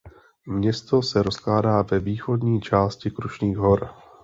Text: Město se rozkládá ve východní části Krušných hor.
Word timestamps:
Město 0.45 1.01
se 1.01 1.23
rozkládá 1.23 1.81
ve 1.81 1.99
východní 1.99 2.61
části 2.61 3.11
Krušných 3.11 3.57
hor. 3.57 3.89